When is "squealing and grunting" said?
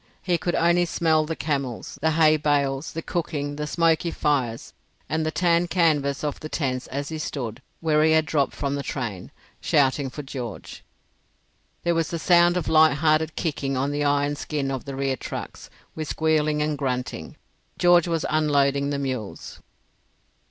16.09-17.37